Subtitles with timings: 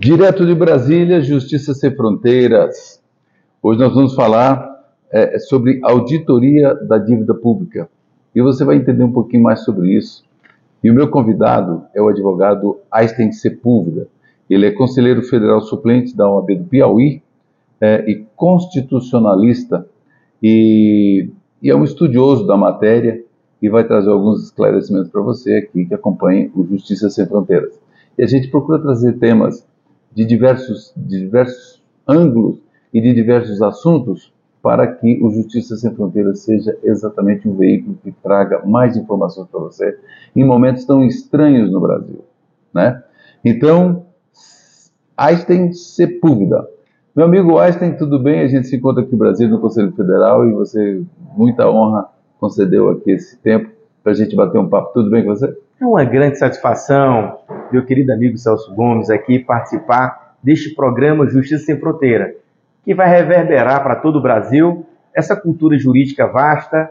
[0.00, 3.02] Direto de Brasília, Justiça Sem Fronteiras.
[3.62, 4.66] Hoje nós vamos falar
[5.12, 7.86] é, sobre auditoria da dívida pública.
[8.34, 10.24] E você vai entender um pouquinho mais sobre isso.
[10.82, 14.08] E o meu convidado é o advogado Einstein Sepúlveda.
[14.48, 17.22] Ele é conselheiro federal suplente da OAB do Piauí
[17.78, 19.86] é, e constitucionalista
[20.42, 21.28] e,
[21.60, 23.22] e é um estudioso da matéria
[23.60, 27.78] e vai trazer alguns esclarecimentos para você aqui que acompanhe o Justiça Sem Fronteiras.
[28.16, 29.68] E a gente procura trazer temas
[30.12, 32.60] de diversos, de diversos ângulos
[32.92, 34.32] e de diversos assuntos
[34.62, 39.60] para que o Justiça Sem Fronteiras seja exatamente um veículo que traga mais informações para
[39.60, 39.98] você
[40.36, 42.24] em momentos tão estranhos no Brasil,
[42.74, 43.02] né?
[43.44, 44.06] Então,
[45.16, 46.68] Einstein Sepúlveda.
[47.16, 48.40] Meu amigo Einstein, tudo bem?
[48.40, 51.02] A gente se encontra aqui no Brasil, no Conselho Federal, e você,
[51.36, 53.70] muita honra, concedeu aqui esse tempo
[54.02, 54.92] para a gente bater um papo.
[54.92, 55.56] Tudo bem com você?
[55.80, 57.38] É uma grande satisfação,
[57.72, 62.34] meu querido amigo Celso Gomes, aqui participar deste programa Justiça Sem Fronteira,
[62.84, 66.90] que vai reverberar para todo o Brasil essa cultura jurídica vasta,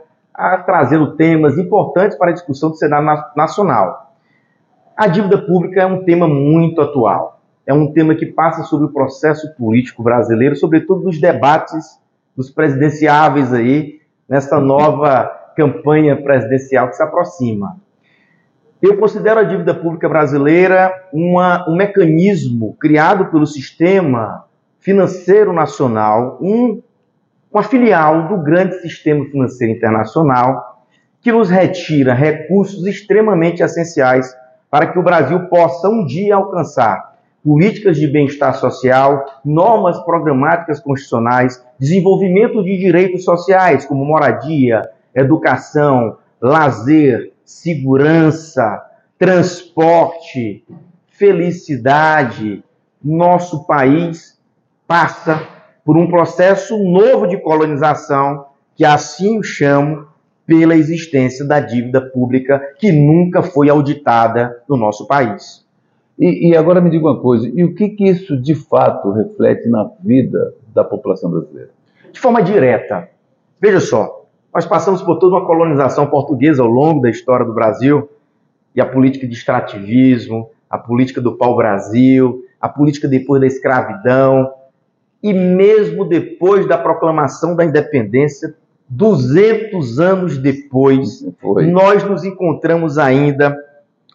[0.66, 4.14] trazendo temas importantes para a discussão do Senado Nacional.
[4.96, 7.42] A dívida pública é um tema muito atual.
[7.66, 12.00] É um tema que passa sobre o processo político brasileiro, sobretudo nos debates
[12.36, 17.78] dos presidenciáveis aí, nessa nova campanha presidencial que se aproxima.
[18.82, 24.46] Eu considero a dívida pública brasileira uma, um mecanismo criado pelo sistema
[24.80, 26.82] financeiro nacional, um,
[27.52, 30.86] uma filial do grande sistema financeiro internacional,
[31.22, 34.34] que nos retira recursos extremamente essenciais
[34.72, 41.62] para que o Brasil possa um dia alcançar políticas de bem-estar social, normas programáticas constitucionais,
[41.78, 48.80] desenvolvimento de direitos sociais, como moradia, educação, lazer, segurança,
[49.18, 50.64] transporte,
[51.08, 52.64] felicidade.
[53.04, 54.40] Nosso país
[54.86, 55.48] passa
[55.84, 60.08] por um processo novo de colonização, que assim o chamo,
[60.46, 65.66] pela existência da dívida pública que nunca foi auditada no nosso país.
[66.18, 69.68] E, e, agora me diga uma coisa, e o que, que isso de fato reflete
[69.70, 71.70] na vida da população brasileira?
[72.12, 73.10] De forma direta.
[73.62, 74.19] Veja só,
[74.54, 78.10] nós passamos por toda uma colonização portuguesa ao longo da história do Brasil
[78.76, 84.52] e a política de extrativismo, a política do pau-brasil, a política depois da escravidão
[85.22, 88.56] e mesmo depois da proclamação da independência,
[88.88, 91.68] 200 anos depois, Foi.
[91.68, 93.56] nós nos encontramos ainda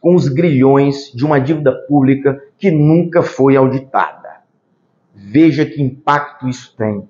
[0.00, 4.40] com os grilhões de uma dívida pública que nunca foi auditada.
[5.14, 7.08] Veja que impacto isso tem.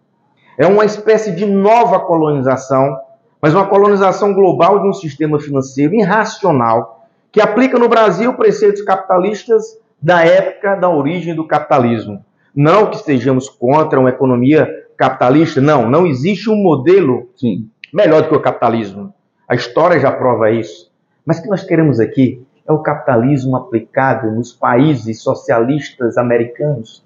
[0.58, 2.96] É uma espécie de nova colonização
[3.44, 9.78] mas uma colonização global de um sistema financeiro irracional que aplica no Brasil preceitos capitalistas
[10.00, 12.24] da época da origem do capitalismo.
[12.56, 14.66] Não que estejamos contra uma economia
[14.96, 17.68] capitalista, não, não existe um modelo Sim.
[17.92, 19.12] melhor do que o capitalismo.
[19.46, 20.90] A história já prova isso.
[21.26, 27.04] Mas o que nós queremos aqui é o capitalismo aplicado nos países socialistas americanos.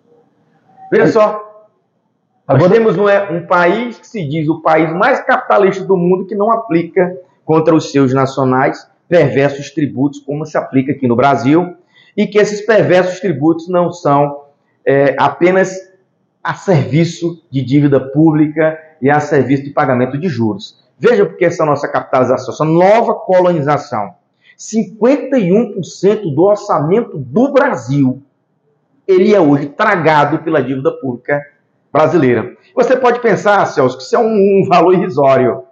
[0.89, 1.48] Veja só,
[2.49, 6.35] nós temos é, um país que se diz o país mais capitalista do mundo que
[6.35, 7.15] não aplica
[7.45, 11.77] contra os seus nacionais perversos tributos, como se aplica aqui no Brasil,
[12.17, 14.45] e que esses perversos tributos não são
[14.85, 15.77] é, apenas
[16.43, 20.83] a serviço de dívida pública e a serviço de pagamento de juros.
[20.99, 24.15] Veja porque essa nossa capitalização, essa nova colonização,
[24.59, 28.23] 51% do orçamento do Brasil,
[29.07, 31.43] ele é hoje tragado pela dívida pública
[31.93, 32.57] brasileira.
[32.75, 35.65] Você pode pensar, Celso, que isso é um, um valor irrisório,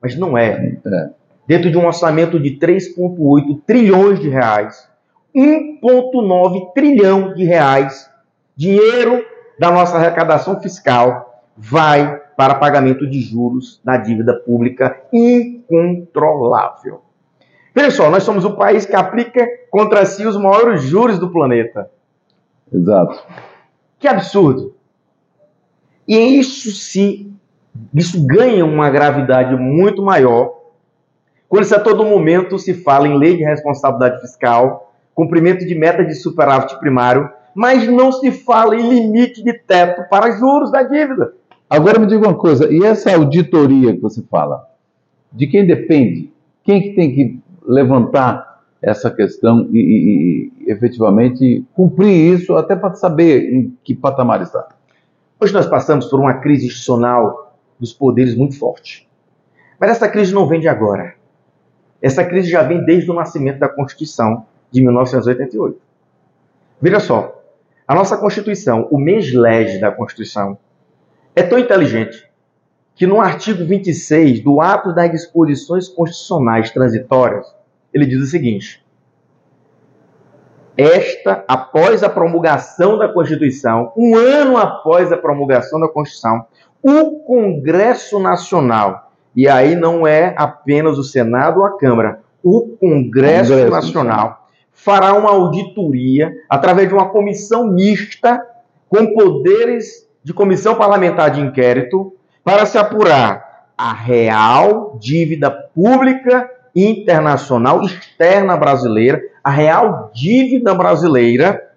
[0.00, 0.76] mas não é.
[0.84, 1.10] é.
[1.46, 4.88] Dentro de um orçamento de 3,8 trilhões de reais,
[5.34, 8.10] 1,9 trilhão de reais,
[8.56, 9.24] dinheiro
[9.58, 17.02] da nossa arrecadação fiscal vai para pagamento de juros na dívida pública incontrolável.
[17.74, 21.90] Veja só, nós somos o país que aplica contra si os maiores juros do planeta.
[22.72, 23.22] Exato.
[23.98, 24.75] Que absurdo.
[26.06, 27.30] E isso se
[27.94, 30.56] isso ganha uma gravidade muito maior
[31.48, 36.04] quando se a todo momento se fala em lei de responsabilidade fiscal, cumprimento de meta
[36.04, 41.32] de superávit primário, mas não se fala em limite de teto para juros da dívida.
[41.68, 44.68] Agora me diga uma coisa, e essa auditoria que você fala,
[45.32, 46.32] de quem depende?
[46.62, 52.94] Quem que tem que levantar essa questão e, e, e efetivamente cumprir isso, até para
[52.94, 54.68] saber em que patamar está?
[55.38, 59.06] Hoje nós passamos por uma crise institucional dos poderes muito forte.
[59.78, 61.14] Mas essa crise não vem de agora.
[62.00, 65.78] Essa crise já vem desde o nascimento da Constituição de 1988.
[66.80, 67.42] Veja só,
[67.86, 70.58] A nossa Constituição, o mês lege da Constituição,
[71.36, 72.28] é tão inteligente
[72.94, 77.46] que no artigo 26 do ato das disposições constitucionais transitórias,
[77.92, 78.84] ele diz o seguinte:
[80.76, 86.46] esta, após a promulgação da Constituição, um ano após a promulgação da Constituição,
[86.82, 93.52] o Congresso Nacional, e aí não é apenas o Senado ou a Câmara, o Congresso,
[93.52, 98.40] Congresso Nacional fará uma auditoria através de uma comissão mista
[98.88, 102.14] com poderes de comissão parlamentar de inquérito
[102.44, 111.70] para se apurar a real dívida pública internacional externa brasileira, a real dívida brasileira,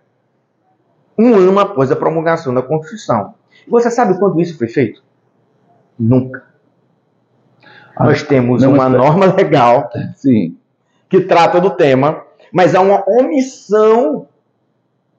[1.15, 3.35] um ano após a promulgação da Constituição.
[3.67, 5.03] Você sabe quando isso foi feito?
[5.99, 6.45] Nunca.
[7.95, 10.57] Ah, Nós temos uma norma legal Sim.
[11.07, 14.27] que trata do tema, mas há uma omissão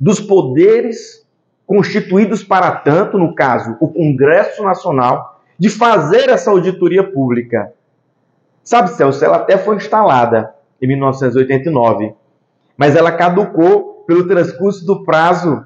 [0.01, 1.25] dos poderes
[1.65, 7.73] constituídos para tanto, no caso, o Congresso Nacional, de fazer essa auditoria pública.
[8.65, 12.19] Sabe, Celso, ela até foi instalada em 1989,
[12.81, 15.63] mas ela caducou pelo transcurso do prazo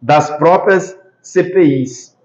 [0.00, 2.16] das próprias CPIs.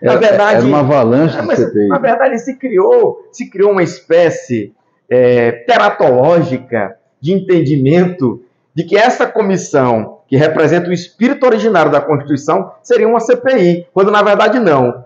[0.00, 1.88] Na verdade, era uma avalanche de CPI.
[1.88, 4.74] Na verdade, se criou, se criou uma espécie
[5.06, 8.42] é, teratológica de entendimento
[8.74, 14.10] de que essa comissão, que representa o espírito originário da Constituição, seria uma CPI, quando
[14.10, 15.04] na verdade não.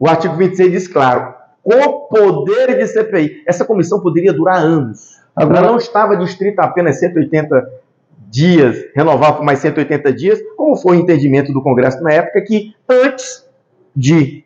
[0.00, 1.32] O artigo 26 diz claro,
[1.62, 3.44] com poder de CPI.
[3.46, 5.21] Essa comissão poderia durar anos.
[5.34, 7.82] Agora, Ela não estava distrita apenas 180
[8.28, 12.74] dias, renovar por mais 180 dias, como foi o entendimento do Congresso na época, que
[12.88, 13.46] antes
[13.94, 14.44] de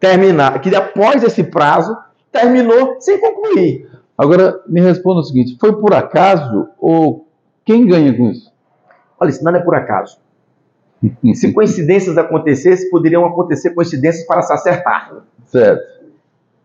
[0.00, 1.96] terminar, que após esse prazo,
[2.32, 3.88] terminou sem concluir.
[4.16, 7.28] Agora, me responda o seguinte: foi por acaso ou
[7.64, 8.52] quem ganha com isso?
[9.20, 10.18] Olha, isso nada é por acaso.
[11.34, 15.22] Se coincidências acontecessem, poderiam acontecer coincidências para se acertar.
[15.46, 15.82] Certo.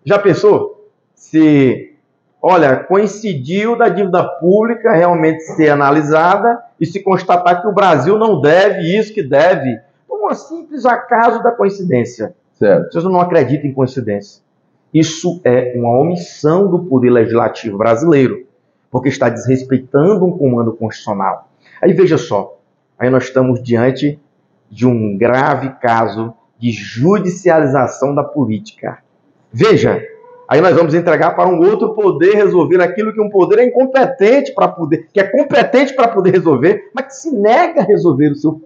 [0.05, 0.89] Já pensou?
[1.13, 1.92] Se,
[2.45, 8.41] olha, coincidiu da dívida pública realmente ser analisada e se constatar que o Brasil não
[8.41, 12.35] deve isso que deve, por um simples acaso da coincidência.
[12.51, 12.91] Certo.
[12.91, 14.43] Vocês não acreditam em coincidência.
[14.93, 18.45] Isso é uma omissão do poder legislativo brasileiro,
[18.91, 21.49] porque está desrespeitando um comando constitucional.
[21.81, 22.59] Aí veja só,
[22.99, 24.19] aí nós estamos diante
[24.69, 28.99] de um grave caso de judicialização da política.
[29.51, 30.01] Veja,
[30.53, 34.53] aí nós vamos entregar para um outro poder resolver aquilo que um poder é incompetente
[34.53, 38.35] para poder, que é competente para poder resolver, mas que se nega a resolver o
[38.35, 38.61] seu,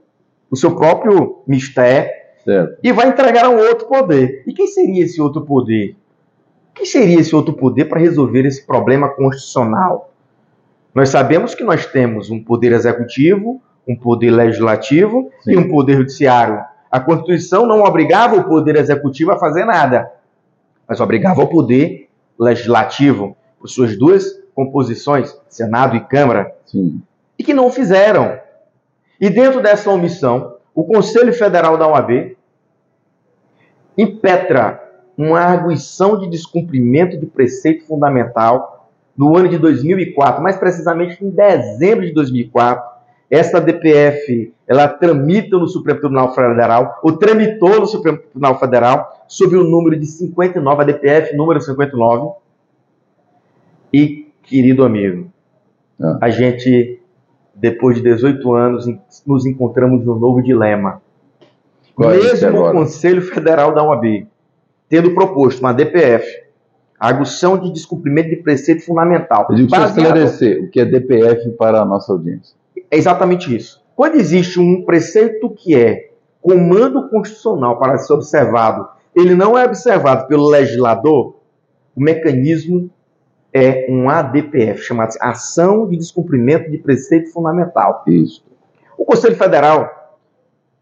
[0.52, 2.12] o seu próprio mistério
[2.44, 2.78] certo.
[2.84, 4.44] e vai entregar a um outro poder.
[4.46, 5.96] E quem seria esse outro poder?
[6.76, 10.12] Quem seria esse outro poder para resolver esse problema constitucional?
[10.94, 15.54] Nós sabemos que nós temos um poder executivo, um poder legislativo Sim.
[15.54, 16.60] e um poder judiciário.
[16.92, 20.17] A Constituição não obrigava o poder executivo a fazer nada
[20.88, 24.24] mas obrigava o poder legislativo, por suas duas
[24.54, 27.02] composições, Senado e Câmara, Sim.
[27.38, 28.40] e que não fizeram.
[29.20, 32.38] E dentro dessa omissão, o Conselho Federal da OAB
[33.98, 34.84] impetra
[35.18, 42.06] uma arguição de descumprimento de preceito fundamental no ano de 2004, mais precisamente em dezembro
[42.06, 42.97] de 2004,
[43.30, 49.56] essa DPF, ela tramita no Supremo Tribunal Federal, ou tramitou no Supremo Tribunal Federal, sob
[49.58, 52.36] o número de 59, a DPF número 59.
[53.94, 55.30] E, querido amigo,
[56.02, 56.20] ah.
[56.22, 57.02] a gente,
[57.54, 58.86] depois de 18 anos,
[59.26, 61.02] nos encontramos num novo dilema.
[61.94, 64.28] Qual é Mesmo o Conselho Federal da OAB,
[64.88, 66.26] tendo proposto uma DPF,
[66.98, 69.48] arguição de descumprimento de preceito fundamental.
[69.50, 72.56] Eu digo esclarecer o que é DPF para a nossa audiência
[72.90, 73.84] é exatamente isso.
[73.96, 80.28] Quando existe um preceito que é comando constitucional para ser observado, ele não é observado
[80.28, 81.36] pelo legislador,
[81.96, 82.90] o mecanismo
[83.52, 88.04] é um ADPF, chamado Ação de Descumprimento de Preceito Fundamental.
[88.08, 88.46] Isso.
[88.98, 90.16] O Conselho Federal,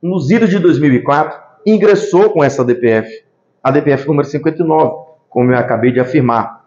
[0.01, 3.23] nos idos de 2004, ingressou com essa ADPF,
[3.63, 6.65] ADPF número 59, como eu acabei de afirmar.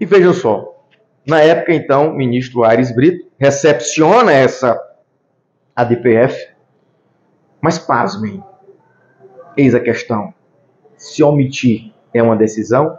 [0.00, 0.76] E vejam só,
[1.26, 4.78] na época, então, o ministro Aires Brito recepciona essa
[5.74, 6.48] ADPF,
[7.60, 8.42] mas pasmem,
[9.56, 10.34] eis a questão.
[10.96, 12.98] Se omitir é uma decisão,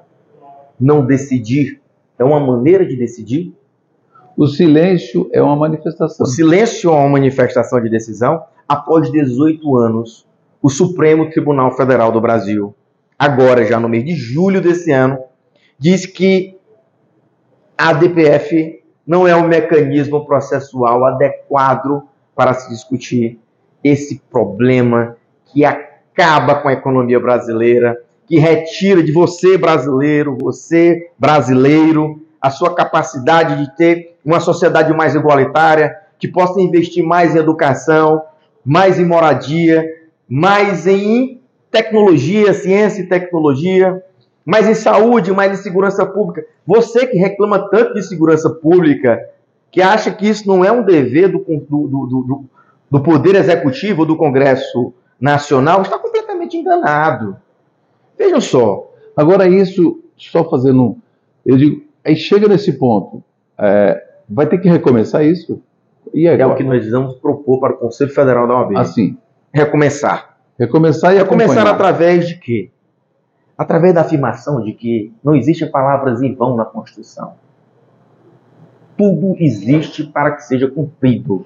[0.80, 1.82] não decidir
[2.20, 3.56] é uma maneira de decidir?
[4.36, 6.26] O silêncio é uma manifestação.
[6.26, 8.44] O silêncio é uma manifestação de decisão.
[8.68, 10.28] Após 18 anos,
[10.62, 12.76] o Supremo Tribunal Federal do Brasil,
[13.18, 15.18] agora já no mês de julho desse ano,
[15.78, 16.58] diz que
[17.78, 18.79] a DPF
[19.10, 22.04] não é um mecanismo processual adequado
[22.36, 23.40] para se discutir
[23.84, 32.22] esse problema que acaba com a economia brasileira, que retira de você, brasileiro, você, brasileiro,
[32.40, 38.22] a sua capacidade de ter uma sociedade mais igualitária, que possa investir mais em educação,
[38.64, 39.84] mais em moradia,
[40.30, 44.04] mais em tecnologia, ciência e tecnologia,
[44.50, 46.44] mais em saúde, mais em segurança pública.
[46.66, 49.24] Você que reclama tanto de segurança pública,
[49.70, 52.46] que acha que isso não é um dever do, do, do,
[52.90, 54.92] do, Poder Executivo ou do Congresso
[55.22, 57.38] Nacional, está completamente enganado.
[58.18, 58.92] Vejam só.
[59.16, 60.98] Agora, isso, só fazendo.
[61.46, 63.24] Eu digo, aí chega nesse ponto,
[63.56, 65.62] é, vai ter que recomeçar isso?
[66.12, 66.42] E agora?
[66.42, 68.78] É o que nós vamos propor para o Conselho Federal da OAB.
[68.78, 69.16] Assim.
[69.54, 70.38] Recomeçar.
[70.58, 72.72] Recomeçar e Recomeçar através de quê?
[73.60, 77.34] Através da afirmação de que não existem palavras em vão na Constituição.
[78.98, 81.46] Tudo existe para que seja cumprido.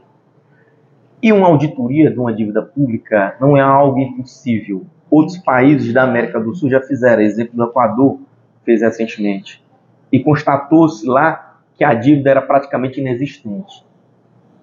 [1.24, 4.86] E uma auditoria de uma dívida pública não é algo impossível.
[5.10, 8.20] Outros países da América do Sul já fizeram, exemplo do Equador
[8.64, 9.66] fez recentemente.
[10.12, 13.84] E constatou-se lá que a dívida era praticamente inexistente.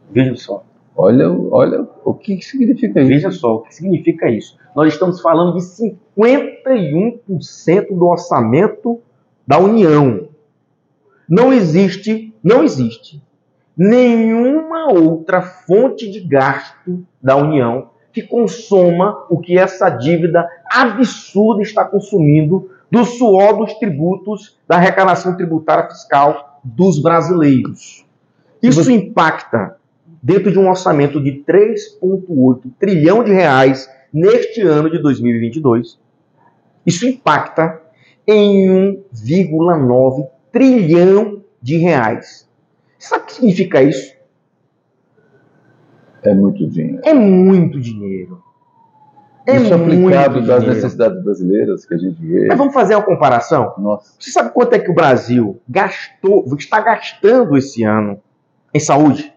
[0.09, 0.63] Veja só.
[0.97, 3.09] Olha, olha o que significa isso.
[3.09, 4.57] Veja só o que significa isso.
[4.75, 9.01] Nós estamos falando de 51% do orçamento
[9.47, 10.29] da União.
[11.29, 13.23] Não existe, não existe
[13.77, 21.85] nenhuma outra fonte de gasto da União que consoma o que essa dívida absurda está
[21.85, 28.05] consumindo do suor dos tributos da arrecadação tributária fiscal dos brasileiros.
[28.63, 29.77] Isso impacta
[30.23, 35.99] dentro de um orçamento de 3,8 trilhão de reais neste ano de 2022.
[36.85, 37.81] Isso impacta
[38.27, 42.49] em 1,9 trilhão de reais.
[42.99, 44.15] Sabe o que significa isso?
[46.23, 47.01] É muito dinheiro.
[47.05, 48.43] É muito dinheiro.
[49.47, 52.47] É isso aplicado das necessidades brasileiras que a gente vê.
[52.47, 53.75] Mas vamos fazer uma comparação?
[53.79, 54.15] Nossa.
[54.19, 58.21] Você sabe quanto é que o Brasil gastou, está gastando esse ano
[58.73, 59.33] em saúde?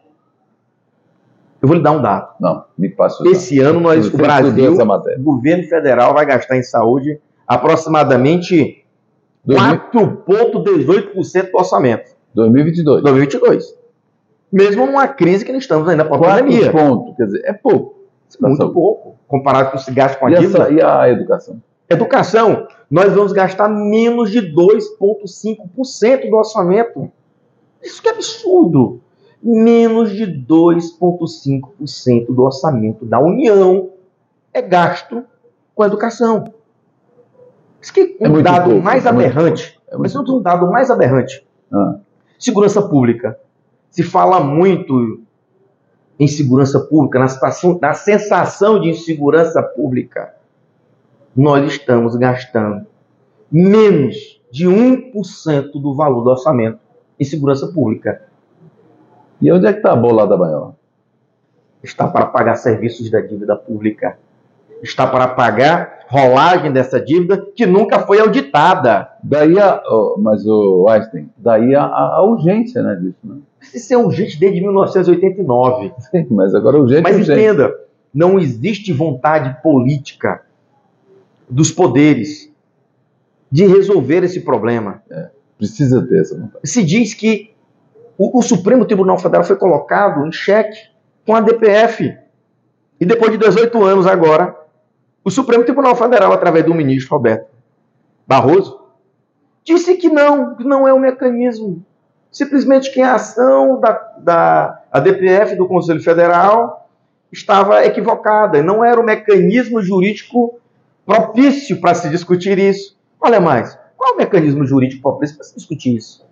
[1.63, 2.27] Eu vou lhe dar um dado.
[2.41, 3.25] Não, me passe.
[3.25, 8.83] Esse ano nós, o Brasil, o governo federal vai gastar em saúde aproximadamente
[9.47, 12.11] 4,18% do orçamento.
[12.35, 13.03] 2022.
[13.03, 13.77] 2022.
[14.51, 16.69] Mesmo numa crise que nós estamos ainda com a pandemia.
[16.69, 18.03] ponto, quer dizer, é pouco.
[18.41, 20.69] Muito pouco, comparado com o gasto com a dívida.
[20.69, 21.61] E a educação?
[21.89, 27.09] Educação, nós vamos gastar menos de 2,5% do orçamento.
[27.81, 28.99] Isso que é absurdo.
[29.43, 33.89] Menos de 2,5% do orçamento da União
[34.53, 35.25] é gasto
[35.75, 36.45] com a educação.
[37.81, 39.77] Isso que é um dado pouco, mais é aberrante.
[39.89, 41.45] É mas um dado mais aberrante.
[41.71, 41.97] Ah.
[42.39, 43.37] Segurança pública.
[43.89, 45.23] Se fala muito
[46.19, 50.33] em segurança pública, na, situação, na sensação de insegurança pública.
[51.35, 52.85] Nós estamos gastando
[53.51, 56.79] menos de 1% do valor do orçamento
[57.19, 58.21] em segurança pública.
[59.43, 60.73] E onde é que está a bolada maior?
[61.83, 64.17] Está para pagar serviços da dívida pública.
[64.81, 69.09] Está para pagar rolagem dessa dívida que nunca foi auditada.
[69.21, 73.17] Daí a, oh, mas o Einstein, daí a, a, urgência né, disso.
[73.21, 73.35] Né?
[73.73, 75.91] Isso é urgente desde 1989.
[75.99, 77.03] Sim, mas agora urgente.
[77.03, 77.39] Mas é urgente.
[77.41, 77.75] entenda,
[78.13, 80.41] não existe vontade política
[81.49, 82.49] dos poderes
[83.51, 85.03] de resolver esse problema.
[85.11, 86.65] É, precisa ter essa vontade.
[86.65, 87.52] Se diz que
[88.17, 90.79] o, o Supremo Tribunal Federal foi colocado em xeque
[91.25, 92.17] com a DPF.
[92.99, 94.55] E depois de 18 anos agora,
[95.23, 97.47] o Supremo Tribunal Federal, através do ministro Roberto
[98.27, 98.79] Barroso,
[99.63, 101.83] disse que não, que não é um mecanismo.
[102.31, 106.89] Simplesmente que a ação da, da a DPF do Conselho Federal
[107.31, 108.61] estava equivocada.
[108.61, 110.59] Não era o mecanismo jurídico
[111.05, 112.97] propício para se discutir isso.
[113.19, 116.25] Olha mais, qual é o mecanismo jurídico propício para se discutir isso?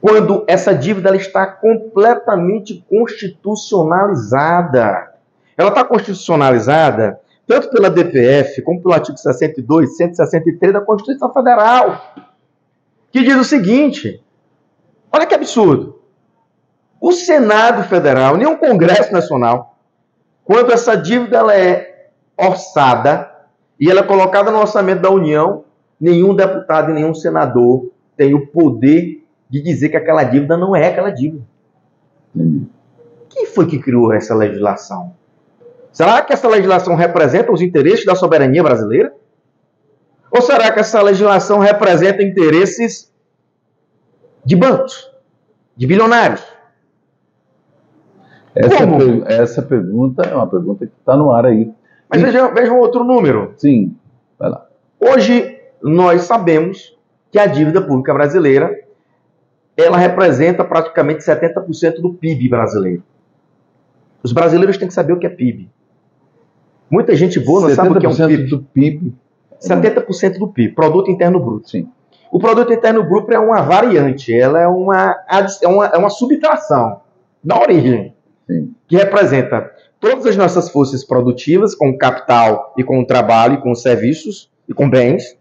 [0.00, 5.14] Quando essa dívida ela está completamente constitucionalizada.
[5.56, 12.14] Ela está constitucionalizada tanto pela DPF como pelo artigo 62, 163 da Constituição Federal,
[13.12, 14.20] que diz o seguinte:
[15.12, 16.00] olha que absurdo.
[17.00, 19.78] O Senado Federal, nem Congresso Nacional,
[20.44, 23.30] quando essa dívida ela é orçada
[23.78, 25.64] e ela é colocada no orçamento da União,
[26.00, 30.88] nenhum deputado e nenhum senador tem o poder de dizer que aquela dívida não é
[30.88, 31.44] aquela dívida.
[33.28, 35.14] Quem foi que criou essa legislação?
[35.92, 39.14] Será que essa legislação representa os interesses da soberania brasileira?
[40.30, 43.10] Ou será que essa legislação representa interesses
[44.44, 45.10] de bancos,
[45.76, 46.44] de bilionários?
[48.54, 51.70] Essa, per essa pergunta é uma pergunta que está no ar aí.
[52.08, 53.54] Mas veja, veja um outro número.
[53.56, 53.96] Sim,
[54.38, 54.66] vai lá.
[55.00, 56.96] Hoje, nós sabemos
[57.30, 58.85] que a dívida pública brasileira
[59.76, 63.02] ela representa praticamente 70% do PIB brasileiro.
[64.22, 65.70] Os brasileiros têm que saber o que é PIB.
[66.90, 68.44] Muita gente boa não sabe o que é um PIB.
[68.44, 69.14] do PIB.
[69.60, 71.70] 70% do PIB, Produto Interno Bruto.
[71.70, 71.88] Sim.
[72.30, 75.16] O Produto Interno Bruto é uma variante, ela é uma,
[75.62, 77.00] é uma, é uma subtração
[77.42, 78.14] da origem,
[78.46, 78.74] Sim.
[78.86, 84.50] que representa todas as nossas forças produtivas, com capital e com trabalho, e com serviços
[84.68, 85.38] e com bens,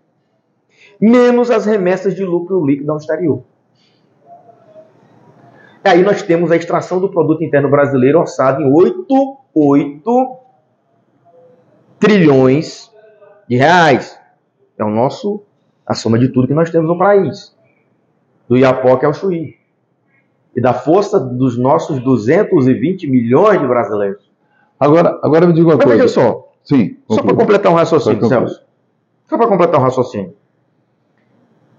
[1.00, 3.44] menos as remessas de lucro líquido ao exterior.
[5.86, 9.06] E aí nós temos a extração do produto interno brasileiro orçado em 8,
[9.54, 10.36] 8
[12.00, 12.92] trilhões
[13.48, 14.20] de reais.
[14.80, 15.44] É o nosso
[15.86, 17.56] a soma de tudo que nós temos no país.
[18.50, 19.58] Do Iapoque ao Chuí.
[20.56, 24.32] E da força dos nossos 220 milhões de brasileiros.
[24.80, 26.02] Agora, agora me diga uma Mas coisa.
[26.02, 26.52] veja só.
[26.64, 26.98] Sim.
[27.08, 28.60] Só para completar um raciocínio, Celso.
[29.30, 30.34] Só para completar um raciocínio.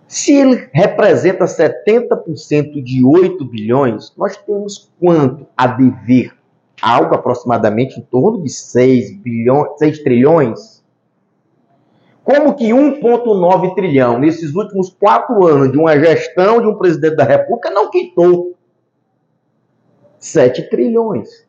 [0.09, 6.33] Se ele representa 70% de 8 bilhões, nós temos quanto a dever?
[6.81, 10.85] Algo aproximadamente em torno de 6, bilhões, 6 trilhões.
[12.23, 17.25] Como que 1,9 trilhão nesses últimos quatro anos de uma gestão de um presidente da
[17.25, 18.57] República não quitou
[20.19, 21.47] 7 trilhões?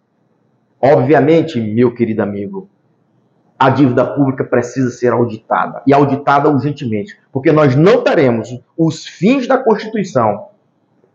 [0.81, 2.69] Obviamente, meu querido amigo,
[3.59, 9.47] a dívida pública precisa ser auditada e auditada urgentemente, porque nós não teremos os fins
[9.47, 10.49] da Constituição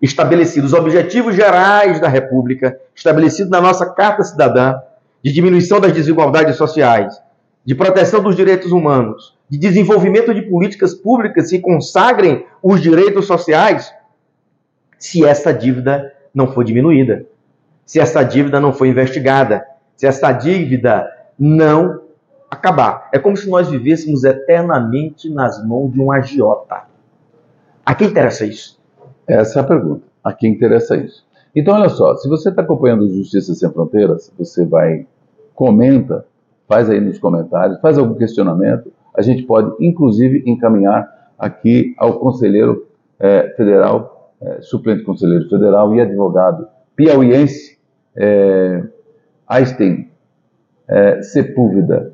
[0.01, 4.75] estabelecidos, os objetivos gerais da República, estabelecidos na nossa Carta Cidadã,
[5.23, 7.23] de diminuição das desigualdades sociais,
[7.65, 13.95] de proteção dos direitos humanos, de desenvolvimento de políticas públicas que consagrem os direitos sociais,
[14.99, 17.25] se essa dívida não for diminuída,
[17.87, 21.09] se essa dívida não for investigada, se essa dívida
[21.39, 22.01] não
[22.53, 23.09] acabar.
[23.11, 26.83] É como se nós vivêssemos eternamente nas mãos de um agiota.
[27.85, 28.79] A quem interessa isso?
[29.27, 30.03] Essa é a pergunta.
[30.23, 31.25] A quem interessa isso?
[31.57, 35.07] Então, olha só, se você está acompanhando Justiça Sem Fronteiras, você vai,
[35.55, 36.27] comenta,
[36.69, 42.87] faz aí nos comentários, faz algum questionamento, a gente pode, inclusive, encaminhar aqui ao conselheiro
[43.19, 47.79] é, federal, é, suplente conselheiro federal e advogado piauiense,
[48.15, 48.83] é,
[49.49, 50.11] Einstein
[51.23, 52.12] Sepúlveda,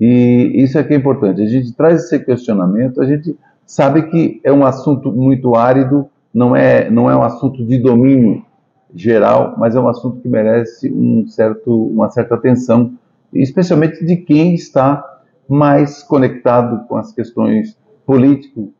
[0.00, 1.42] e isso é que é importante.
[1.42, 6.54] A gente traz esse questionamento, a gente sabe que é um assunto muito árido, não
[6.54, 8.42] é, não é um assunto de domínio
[8.94, 12.92] geral, mas é um assunto que merece um certo, uma certa atenção,
[13.32, 15.04] especialmente de quem está
[15.48, 17.76] mais conectado com as questões
[18.06, 18.72] político,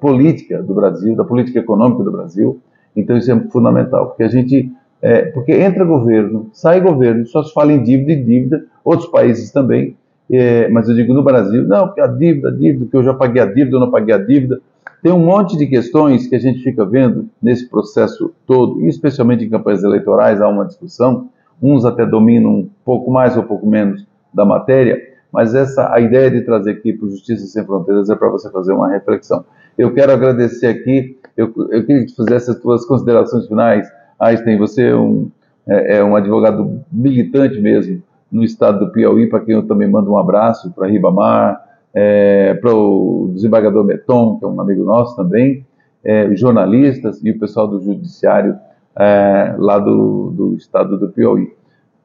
[0.00, 2.60] política do Brasil, da política econômica do Brasil.
[2.96, 7.52] Então isso é fundamental, porque a gente, é, porque entra governo, sai governo, só se
[7.52, 9.96] fala em dívida e dívida, outros países também,
[10.30, 13.42] é, mas eu digo no Brasil, não, a dívida, a dívida, que eu já paguei
[13.42, 14.60] a dívida, eu não paguei a dívida.
[15.02, 19.44] Tem um monte de questões que a gente fica vendo nesse processo todo, e especialmente
[19.44, 21.28] em campanhas eleitorais há uma discussão,
[21.62, 25.00] uns até dominam um pouco mais ou um pouco menos da matéria,
[25.32, 28.50] mas essa a ideia de trazer aqui para o Justiça Sem Fronteiras é para você
[28.50, 29.44] fazer uma reflexão.
[29.76, 33.88] Eu quero agradecer aqui, eu, eu queria que fizesse as suas considerações finais.
[34.18, 35.30] Einstein, você é um,
[35.68, 40.12] é, é um advogado militante mesmo, no estado do Piauí, para quem eu também mando
[40.12, 41.62] um abraço, para Ribamar,
[41.94, 45.66] é, para o desembargador Meton, que é um amigo nosso também,
[46.04, 48.56] é, jornalistas e o pessoal do judiciário
[48.96, 51.52] é, lá do, do estado do Piauí.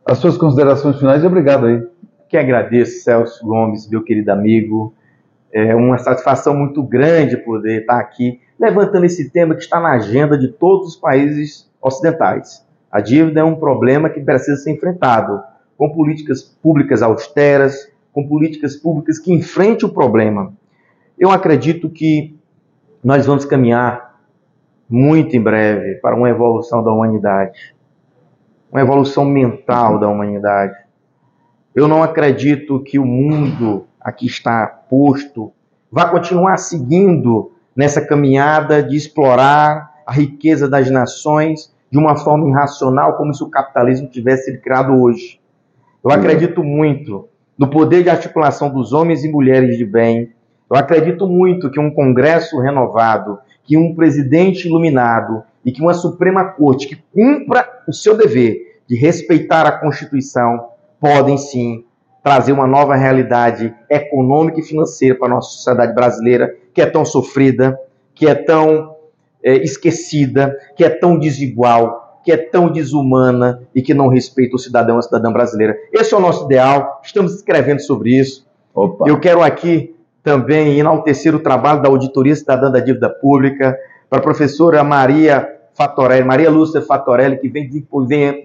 [0.05, 1.85] As suas considerações finais e obrigado aí.
[2.27, 4.93] Que agradeço, Celso Gomes, meu querido amigo.
[5.51, 10.37] É uma satisfação muito grande poder estar aqui levantando esse tema que está na agenda
[10.37, 12.65] de todos os países ocidentais.
[12.91, 15.41] A dívida é um problema que precisa ser enfrentado
[15.83, 20.53] com políticas públicas austeras, com políticas públicas que enfrentem o problema.
[21.19, 22.39] Eu acredito que
[23.03, 24.17] nós vamos caminhar
[24.89, 27.75] muito em breve para uma evolução da humanidade,
[28.71, 30.73] uma evolução mental da humanidade.
[31.75, 35.51] Eu não acredito que o mundo aqui está posto
[35.91, 43.17] vai continuar seguindo nessa caminhada de explorar a riqueza das nações de uma forma irracional,
[43.17, 45.42] como se o capitalismo tivesse sido criado hoje.
[46.03, 50.33] Eu acredito muito no poder de articulação dos homens e mulheres de bem.
[50.69, 56.43] Eu acredito muito que um Congresso renovado, que um presidente iluminado e que uma Suprema
[56.43, 60.67] Corte que cumpra o seu dever de respeitar a Constituição
[60.99, 61.85] podem sim
[62.21, 67.05] trazer uma nova realidade econômica e financeira para a nossa sociedade brasileira, que é tão
[67.05, 67.79] sofrida,
[68.13, 68.95] que é tão
[69.43, 72.02] é, esquecida, que é tão desigual.
[72.23, 75.75] Que é tão desumana e que não respeita o cidadão e a cidadã brasileira.
[75.91, 78.47] Esse é o nosso ideal, estamos escrevendo sobre isso.
[78.73, 79.05] Opa.
[79.07, 83.77] Eu quero aqui também enaltecer o trabalho da Auditoria Cidadã da Dívida Pública,
[84.09, 87.67] para a professora Maria Fatorelli, Maria Lúcia Fatorelli, que vem,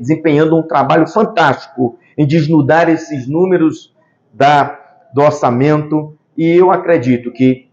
[0.00, 3.94] desempenhando um trabalho fantástico em desnudar esses números
[4.32, 4.78] da,
[5.14, 6.16] do orçamento.
[6.36, 7.68] E eu acredito que,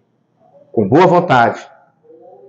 [0.72, 1.66] com boa vontade,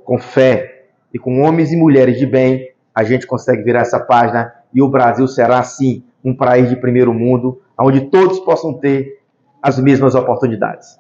[0.05, 4.51] com fé e com homens e mulheres de bem, a gente consegue virar essa página
[4.73, 9.21] e o Brasil será, sim, um país de primeiro mundo, onde todos possam ter
[9.63, 10.99] as mesmas oportunidades.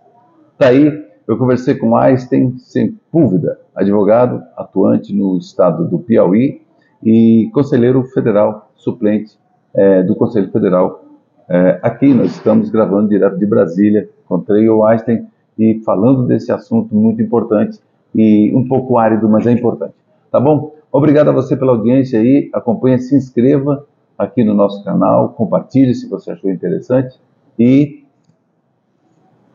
[0.58, 6.60] Daí, tá eu conversei com Einstein Sepúlveda, advogado atuante no estado do Piauí
[7.02, 9.38] e conselheiro federal suplente
[9.74, 11.02] é, do Conselho Federal.
[11.48, 15.26] É, aqui nós estamos gravando direto de Brasília, encontrei o Einstein
[15.58, 17.80] e falando desse assunto muito importante
[18.14, 19.94] e um pouco árido, mas é importante.
[20.30, 20.75] Tá bom?
[20.96, 22.48] Obrigado a você pela audiência aí.
[22.54, 27.20] Acompanhe, se inscreva aqui no nosso canal, compartilhe se você achou interessante
[27.58, 28.02] e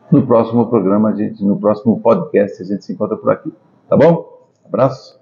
[0.08, 3.52] no próximo programa, gente, no próximo podcast, a gente se encontra por aqui.
[3.88, 4.46] Tá bom?
[4.64, 5.21] Abraço.